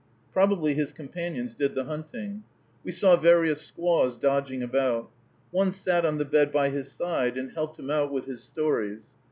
Probably 0.33 0.73
his 0.73 0.93
companions 0.93 1.53
did 1.53 1.75
the 1.75 1.83
hunting. 1.83 2.43
We 2.83 2.91
saw 2.91 3.17
various 3.17 3.61
squaws 3.61 4.17
dodging 4.17 4.63
about. 4.63 5.11
One 5.51 5.71
sat 5.71 6.07
on 6.07 6.17
the 6.17 6.25
bed 6.25 6.51
by 6.51 6.69
his 6.69 6.91
side 6.91 7.37
and 7.37 7.51
helped 7.51 7.77
him 7.77 7.91
out 7.91 8.11
with 8.11 8.25
his 8.25 8.41
stories. 8.43 9.03